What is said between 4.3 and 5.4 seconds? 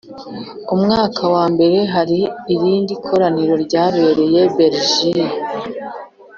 i Bergen